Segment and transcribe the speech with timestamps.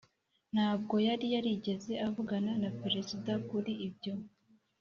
[0.53, 4.13] ]ntabwo yari yarigeze avugana na perezida kuri ibyo.